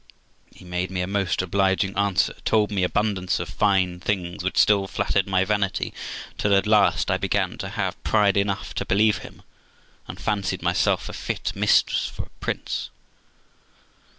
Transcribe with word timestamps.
He 0.51 0.65
made 0.65 0.89
me 0.89 1.01
a 1.01 1.05
most 1.05 1.43
obliging 1.43 1.95
answer; 1.95 2.33
told 2.43 2.71
me 2.71 2.81
abundance 2.81 3.39
of 3.39 3.47
fine 3.47 3.99
things, 3.99 4.43
which 4.43 4.57
still 4.57 4.87
flattered 4.87 5.27
my 5.27 5.45
vanity, 5.45 5.93
till 6.39 6.55
at 6.55 6.65
last 6.65 7.11
I 7.11 7.17
began 7.17 7.55
to 7.59 7.69
have 7.69 8.03
pride 8.03 8.35
enough 8.35 8.73
to 8.73 8.85
believe 8.87 9.19
him, 9.19 9.43
and 10.07 10.19
fancied 10.19 10.63
myself 10.63 11.07
a 11.07 11.13
fit 11.13 11.51
mistress 11.55 12.07
for 12.07 12.23
a 12.23 12.29
prince. 12.39 12.89